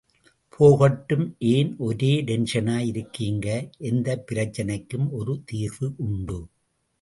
போகட்டும்... 0.49 1.35
ஏன் 1.49 1.75
ஒரே 1.77 2.23
டென்ஷனாய் 2.23 2.85
இருக்கீங்க... 2.85 3.47
எந்தப் 3.77 4.25
பிரச்னைக்கும் 4.31 5.07
ஒரு 5.11 5.41
தீர்வு 5.45 5.93
உண்டு. 5.97 6.39